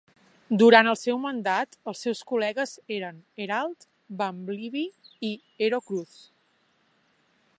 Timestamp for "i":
5.31-5.33